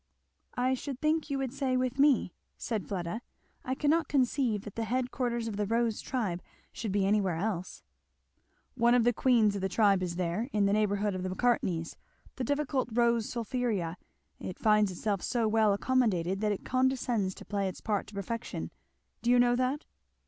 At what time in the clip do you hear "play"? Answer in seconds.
17.45-17.67